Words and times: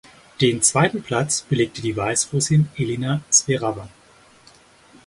Den 0.41 0.63
zweiten 0.63 1.03
Platz 1.03 1.43
belegte 1.43 1.83
die 1.83 1.95
Weißrussin 1.95 2.69
Elina 2.75 3.21
Swerawa. 3.31 3.87